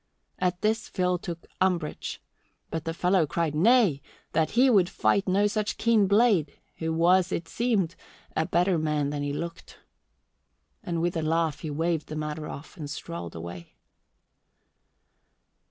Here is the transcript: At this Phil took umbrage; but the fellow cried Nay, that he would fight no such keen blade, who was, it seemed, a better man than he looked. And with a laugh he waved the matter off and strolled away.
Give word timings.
At 0.39 0.61
this 0.61 0.87
Phil 0.87 1.19
took 1.19 1.45
umbrage; 1.61 2.23
but 2.71 2.85
the 2.85 2.93
fellow 2.95 3.27
cried 3.27 3.53
Nay, 3.53 4.01
that 4.31 4.49
he 4.57 4.67
would 4.67 4.89
fight 4.89 5.27
no 5.27 5.45
such 5.45 5.77
keen 5.77 6.07
blade, 6.07 6.59
who 6.77 6.91
was, 6.91 7.31
it 7.31 7.47
seemed, 7.47 7.93
a 8.35 8.47
better 8.47 8.79
man 8.79 9.11
than 9.11 9.21
he 9.21 9.31
looked. 9.31 9.77
And 10.81 11.03
with 11.03 11.15
a 11.15 11.21
laugh 11.21 11.59
he 11.59 11.69
waved 11.69 12.07
the 12.07 12.15
matter 12.15 12.49
off 12.49 12.77
and 12.77 12.89
strolled 12.89 13.35
away. 13.35 13.75